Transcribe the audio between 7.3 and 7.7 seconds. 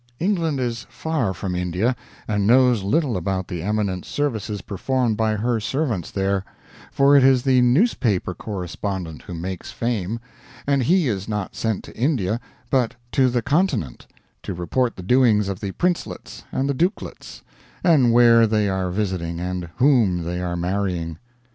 the